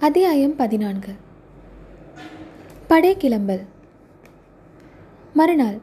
அத்தியாயம் 0.00 0.56
பதினான்கு. 0.56 1.12
படை 2.86 3.16
கிளம்பல் 3.16 3.60
மறுநாள் 5.32 5.78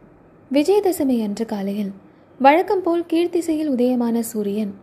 விஜயதசமி 0.54 1.24
அன்று 1.24 1.46
காலையில் 1.46 1.92
வழக்கம் 2.40 2.82
போல் 2.82 3.06
கீழ்த்திசையில் 3.14 3.70
உதயமான 3.70 4.20
சூரியன் 4.20 4.74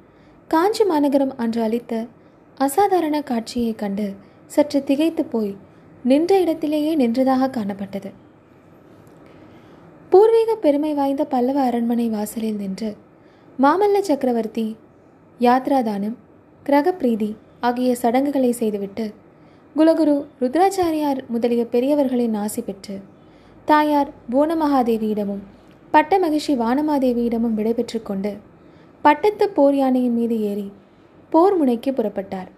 காஞ்சி 0.48 0.84
மாநகரம் 0.84 1.36
அன்று 1.36 1.62
அளித்த 1.62 2.07
அசாதாரண 2.55 3.20
காட்சியைக் 3.20 3.79
கண்டு 3.79 4.14
சற்று 4.46 4.84
திகைத்து 4.84 5.25
போய் 5.25 5.57
நின்ற 6.05 6.41
இடத்திலேயே 6.41 6.96
நின்றதாக 6.96 7.51
காணப்பட்டது. 7.51 8.11
பூர்வீக 10.11 10.55
பெருமை 10.55 10.95
வாய்ந்த 10.95 11.25
பல்லவ 11.25 11.61
அரண்மனை 11.61 12.09
வாசலில் 12.09 12.57
நின்று 12.57 12.96
மாமல்ல 13.62 14.01
சக்கரவர்த்தி 14.01 14.77
யாத்ராதானம் 15.41 16.14
கிரகப்பிரீதி 16.66 17.37
ஆகிய 17.61 17.95
சடங்குகளை 17.95 18.53
செய்துவிட்டு 18.53 19.22
குலகுரு 19.79 20.13
ருத்ராச்சாரியார் 20.41 21.21
முதலிய 21.29 21.63
பெரியவர்களின் 21.71 22.35
ஆசி 22.43 22.61
பெற்று 22.63 22.96
தாயார் 23.64 24.11
பூனமகாதேவியிடமும் 24.33 25.41
பட்ட 25.91 26.19
மகிழ்ச்சி 26.19 26.53
வானமாதேவியிடமும் 26.55 27.57
விடைபெற்று 27.59 27.99
கொண்டு 28.03 28.33
பட்டத்து 29.03 29.49
போர் 29.57 29.77
யானையின் 29.77 30.14
மீது 30.14 30.37
ஏறி 30.50 30.69
போர் 31.33 31.57
முனைக்கு 31.57 31.93
புறப்பட்டார். 31.93 32.48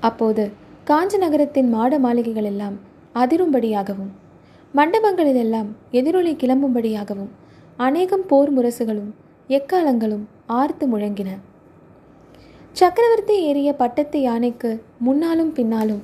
அப்போது 0.00 0.50
காஞ்சி 0.84 1.18
நகரத்தின் 1.18 1.70
மாட 1.74 1.98
மாளிகைகள் 2.06 2.50
எல்லாம் 2.52 2.78
அதிரும்படியாகவும் 3.14 4.12
மண்டபங்களிலெல்லாம் 4.74 5.70
எதிரொலி 6.00 6.34
கிளம்பும்படியாகவும் 6.42 7.32
அநேகம் 7.88 8.26
போர் 8.32 8.54
முரசுகளும் 8.58 9.12
எக்காலங்களும் 9.58 10.24
ஆர்த்து 10.60 10.86
முழங்கின. 10.92 11.30
சக்கரவர்த்தி 12.74 13.34
ஏறிய 13.42 13.72
பட்டத்து 13.72 14.20
யானைக்கு 14.22 14.82
முன்னாலும் 14.98 15.52
பின்னாலும் 15.52 16.02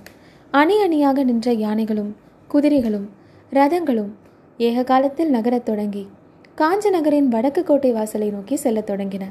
அணி 0.50 0.82
அணியாக 0.82 1.22
நின்ற 1.22 1.52
யானைகளும் 1.52 2.10
குதிரைகளும் 2.50 3.06
ரதங்களும் 3.52 4.10
ஏக 4.58 4.84
காலத்தில் 4.84 5.30
நகரத் 5.30 5.64
தொடங்கி 5.64 6.08
காஞ்சி 6.54 6.90
நகரின் 6.90 7.28
வடக்கு 7.28 7.62
கோட்டை 7.64 7.92
வாசலை 7.92 8.30
நோக்கி 8.30 8.56
செல்லத் 8.56 8.90
தொடங்கின. 8.90 9.24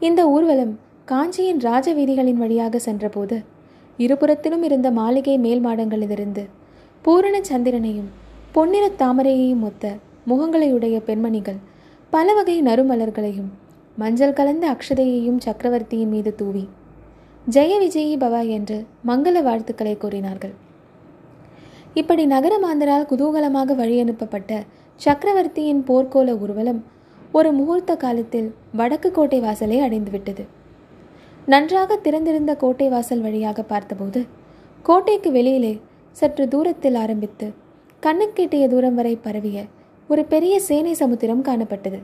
இந்த 0.00 0.28
ஊர்வலம் 0.28 0.78
காஞ்சியின் 1.04 1.60
ராஜ 1.60 1.94
வீதிகளின் 1.94 2.34
வழியாக 2.34 2.78
சென்றபோது 2.78 3.38
இருபுறத்திலும் 3.98 4.62
இருந்த 4.62 4.90
மாளிகை 4.90 5.38
மேல் 5.38 5.66
மாடங்களிலிருந்து 5.66 6.44
பூரண 7.02 7.40
சந்திரனையும் 7.40 8.10
பொன்னிற 8.52 8.90
தாமரையையும் 8.98 9.62
ஒத்த 9.62 9.94
முகங்களையுடைய 10.28 10.96
பெண்மணிகள் 11.04 11.62
பல 12.10 12.34
வகை 12.34 12.62
நறுமலர்களையும் 12.62 13.52
மஞ்சள் 14.00 14.34
கலந்த 14.38 14.64
அக்ஷதையையும் 14.72 15.38
சக்கரவர்த்தியின் 15.44 16.10
மீது 16.14 16.30
தூவி. 16.34 16.64
ஜெய 17.50 17.72
விஜயி 17.82 18.16
பவா 18.22 18.40
என்று 18.48 18.76
மங்கள 19.06 19.42
வாழ்த்துக்களை 19.42 19.94
கூறினார்கள். 19.96 20.54
இப்படி 22.00 22.24
நகர 22.26 22.54
மாந்தரால் 22.58 23.06
குதூகலமாக 23.10 23.74
வழி 23.74 23.96
அனுப்பப்பட்ட 24.00 24.50
சக்கரவர்த்தியின் 25.00 25.80
போர்க்கோல 25.88 26.34
ஊர்வலம் 26.42 26.80
ஒரு 27.32 27.50
முகூர்த்த 27.52 27.92
காலத்தில் 27.96 28.48
வடக்கு 28.72 29.10
கோட்டை 29.10 29.40
வாசலை 29.40 29.78
அடைந்துவிட்டது. 29.80 30.44
நன்றாக 31.46 31.96
திறந்திருந்த 31.96 32.52
கோட்டை 32.56 32.88
வாசல் 32.88 33.20
வழியாக 33.20 33.62
பார்த்தபோது 33.62 34.20
கோட்டைக்கு 34.82 35.30
வெளியிலே 35.32 35.72
சற்று 36.10 36.44
தூரத்தில் 36.48 36.98
ஆரம்பித்து 37.04 37.48
கண்ணுக்கெட்டிய 38.02 38.66
தூரம் 38.68 38.94
வரை 38.94 39.14
பரவிய 39.16 39.64
ஒரு 40.08 40.24
பெரிய 40.24 40.54
சேனை 40.60 40.94
சமுத்திரம் 40.94 41.44
காணப்பட்டது. 41.44 41.98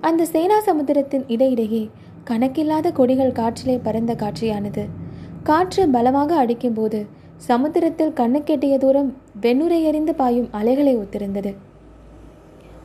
அந்த 0.00 0.24
சேனா 0.24 0.58
சமுத்திரத்தின் 0.60 1.24
இடையிடையே 1.26 1.90
கணக்கில்லாத 2.24 2.92
கொடிகள் 2.92 3.32
காற்றிலே 3.32 3.80
பறந்த 3.82 4.14
காட்சியானது. 4.14 4.88
காற்று 5.42 5.88
பலமாக 5.88 6.36
அடிக்கும்போது 6.36 7.06
சமுத்திரத்தில் 7.36 8.12
கண்ணுக்கெட்டிய 8.12 8.78
தூரம் 8.78 9.16
வெண்ணுரை 9.40 9.82
எறிந்து 9.82 10.14
பாயும் 10.14 10.48
அலைகளை 10.50 10.96
ஒத்திருந்தது. 10.96 11.54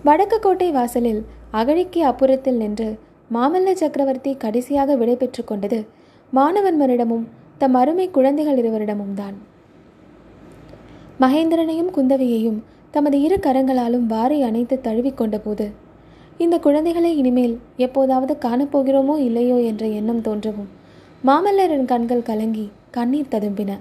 வடக்கு 0.04 0.40
கோட்டை 0.40 0.72
வாசலில் 0.72 1.22
அகழிக்கு 1.52 2.02
அப்புறத்தில் 2.06 2.58
நின்று 2.58 2.98
மாமல்ல 3.34 3.74
சக்கரவர்த்தி 3.74 4.38
கடைசியாக 4.38 4.96
விடைபெற்று 4.96 5.44
கொண்டது 5.44 5.80
மாணவன்மரிடமும் 6.34 7.28
தம் 7.58 7.74
அருமை 7.74 8.10
குழந்தைகள் 8.10 8.58
இருவரிடமும் 8.58 9.14
தான். 9.14 9.36
மகேந்திரனையும் 11.20 11.94
குந்தவையையும் 11.96 12.60
தமது 12.92 13.22
இரு 13.22 13.40
கரங்களாலும் 13.40 14.06
வாரி 14.06 14.42
அணைத்து 14.42 14.80
தழுவிக்கொண்ட 14.84 15.38
போது 15.38 15.74
இந்த 16.44 16.56
குழந்தைகளை 16.66 17.10
இனிமேல் 17.18 17.56
எப்போதாவது 17.86 18.34
காணப்போகிறோமோ 18.46 19.16
இல்லையோ 19.26 19.58
என்ற 19.70 19.84
எண்ணம் 20.00 20.22
தோன்றவும் 20.28 20.70
மாமல்லரின் 21.28 21.90
கண்கள் 21.92 22.28
கலங்கி 22.30 22.64
கண்ணீர் 22.96 23.32
ததும்பின. 23.34 23.72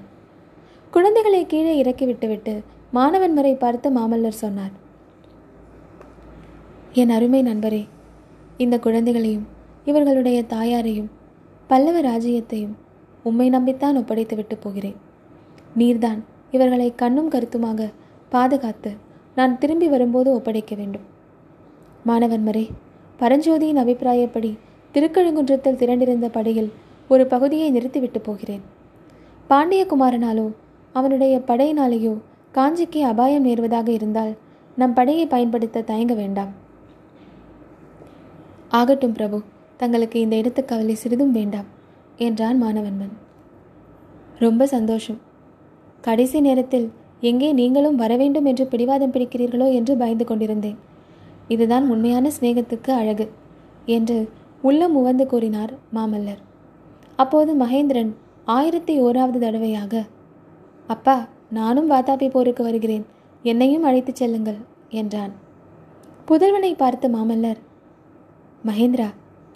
குழந்தைகளை 0.90 1.40
கீழே 1.52 1.72
இறக்கி 1.82 2.04
விட்டுவிட்டு 2.06 2.54
மாணவன்மரை 2.96 3.52
பார்த்து 3.58 3.88
மாமல்லர் 3.98 4.40
சொன்னார் 4.42 4.74
என் 7.02 7.12
அருமை 7.16 7.40
நண்பரே 7.42 7.82
இந்த 8.64 8.78
குழந்தைகளையும் 8.86 9.46
இவர்களுடைய 9.84 10.40
தாயாரையும் 10.54 11.10
பல்லவ 11.70 12.02
ராஜ்யத்தையும் 12.10 12.74
உம்மை 13.22 13.46
நம்பித்தான் 13.50 13.98
ஒப்படைத்து 14.00 14.36
விட்டு 14.36 14.56
போகிறேன். 14.56 14.98
நீர்தான் 15.78 16.20
இவர்களை 16.50 16.90
கண்ணும் 17.02 17.32
கருத்துமாக 17.36 17.88
பாதுகாத்து 18.28 18.92
நான் 19.34 19.58
திரும்பி 19.58 19.88
வரும்போது 19.88 20.28
ஒப்படைக்க 20.34 20.74
வேண்டும். 20.74 21.06
மாணவன்மரே 22.08 22.64
பரஞ்சோதியின் 23.20 23.80
அபிப்பிராயப்படி 23.82 24.50
திருக்கழுங்குன்றத்தில் 24.94 25.78
திரண்டிருந்த 25.80 26.28
படையில் 26.28 26.70
ஒரு 27.08 27.26
பகுதியை 27.26 27.70
நிறுத்திவிட்டு 27.70 28.20
போகிறேன். 28.20 28.62
பாண்டியகுமாரனாலோ 29.50 30.46
அவனுடைய 30.92 31.34
படையினாலேயோ 31.48 32.14
காஞ்சிக்கு 32.54 33.00
அபாயம் 33.02 33.46
நேர்வதாக 33.46 33.88
இருந்தால் 33.88 34.32
நம் 34.76 34.94
படையை 34.94 35.26
பயன்படுத்த 35.26 35.84
தயங்க 35.90 36.14
வேண்டாம். 36.14 36.52
ஆகட்டும் 38.68 39.12
பிரபு 39.12 39.38
தங்களுக்கு 39.76 40.20
இந்த 40.20 40.36
இடத்து 40.36 40.62
கவலை 40.64 40.94
சிறிதும் 40.94 41.32
வேண்டாம் 41.32 41.68
என்றான் 42.16 42.58
மாணவன்மன். 42.62 43.14
ரொம்ப 44.38 44.66
சந்தோஷம். 44.66 45.20
கடைசி 46.00 46.40
நேரத்தில் 46.40 46.86
எங்கே 47.20 47.52
நீங்களும் 47.52 47.96
வரவேண்டும் 47.96 48.44
என்று 48.44 48.66
பிடிவாதம் 48.66 49.12
பிடிக்கிறீர்களோ 49.12 49.66
என்று 49.72 49.96
பயந்து 49.96 50.24
கொண்டிருந்தேன். 50.24 50.78
இதுதான் 51.54 51.86
உண்மையான 51.92 52.26
சிநேகத்துக்கு 52.36 52.90
அழகு 53.00 53.26
என்று 53.96 54.18
உள்ளம் 54.68 54.94
உவந்து 55.00 55.24
கூறினார் 55.26 55.72
மாமல்லர். 55.96 56.40
அப்போது 57.16 57.52
மகேந்திரன் 57.62 58.10
ஆயிரத்தி 58.56 58.94
ஓராவது 59.02 59.38
தடவையாக 59.44 60.02
அப்பா 60.86 61.16
நானும் 61.58 61.88
வாதாபி 61.90 62.26
போருக்கு 62.30 62.62
வருகிறேன். 62.62 63.04
என்னையும் 63.42 63.86
அழைத்துச் 63.88 64.20
செல்லுங்கள் 64.20 64.60
என்றான். 65.00 65.32
புதல்வனை 66.28 66.72
பார்த்த 66.76 67.08
மாமல்லர் 67.08 67.60
மகேந்திரா 68.64 69.08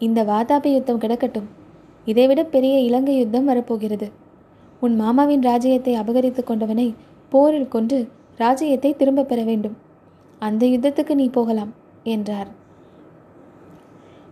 இந்த 0.07 0.21
வாதாபி 0.25 0.71
யுத்தம் 0.73 1.01
கிடக்கட்டும். 1.01 1.49
இதைவிட 2.05 2.41
பெரிய 2.55 2.77
இலங்கை 2.89 3.15
யுத்தம் 3.19 3.49
வரப்போகிறது. 3.51 4.09
உன் 4.81 4.97
மாமாவின் 5.03 5.43
ராஜ்யத்தை 5.43 5.93
அபகரித்து 6.03 6.43
கொண்டவனை 6.45 6.89
போரில் 7.33 7.73
கொன்று 7.75 7.99
ராஜ்யத்தை 8.37 8.91
திரும்ப 8.97 9.27
பெற 9.31 9.41
வேண்டும். 9.51 9.77
அந்த 10.43 10.63
யுத்தத்துக்கு 10.67 11.15
நீ 11.15 11.27
போகலாம். 11.29 11.73
என்றார். 12.05 12.49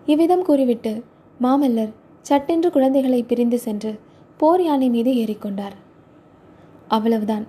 இவ்விதம் 0.07 0.43
கூறிவிட்டு 0.43 1.05
மாமல்லர் 1.41 1.93
சட்டென்று 2.23 2.71
குழந்தைகளை 2.71 3.23
பிரிந்து 3.23 3.59
சென்று 3.59 3.99
போர் 4.37 4.63
யானை 4.63 4.89
மீது 4.89 5.13
ஏறிக்கொண்டார். 5.13 5.77
அவ்வளவுதான். 6.89 7.47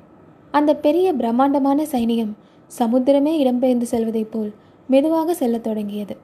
அந்த 0.51 0.75
பெரிய 0.75 1.13
பிரம்மாண்டமான 1.13 1.83
சைனியம் 1.83 2.33
சமுத்திரமே 2.79 3.33
இடம்பெயர்ந்து 3.43 3.81
செல்வதைப் 3.81 4.31
போல் 4.31 4.53
மெதுவாக 4.87 5.33
செல்லத் 5.33 5.63
தொடங்கியது. 5.63 6.17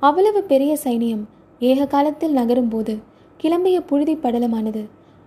அவ்வளவு 0.00 0.42
பெரிய 0.42 0.78
சைனியம் 0.84 1.24
ஏக 1.58 1.86
காலத்தில் 1.86 2.36
நகரும்போது 2.36 2.94
கிளம்பிய 3.42 3.80
புழுதி 3.86 4.14
படலமானது 4.14 4.82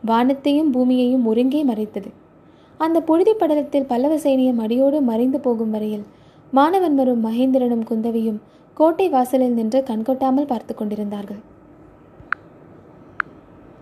வானத்தையும் 0.05 0.71
பூமியையும் 0.71 1.25
ஒருங்கே 1.25 1.63
மறைத்தது. 1.63 2.09
அந்த 2.77 3.01
புழுதி 3.01 3.33
படலத்தில் 3.33 3.87
பல்லவ 3.87 4.15
சைனியம் 4.15 4.57
அடியோடு 4.57 5.01
மறைந்து 5.01 5.39
போகும் 5.39 5.69
வரையில் 5.69 6.05
மாணவன்மரும் 6.57 7.23
மகேந்திரனும் 7.25 7.83
குந்தவியும் 7.89 8.39
கோட்டை 8.77 9.05
வாசலில் 9.09 9.53
நின்று 9.53 9.79
கண்கொட்டாமல் 9.87 10.47
பார்த்து 10.47 10.73
கொண்டிருந்தார்கள். 10.75 11.41